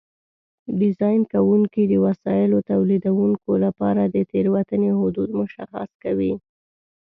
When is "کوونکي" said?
1.33-1.83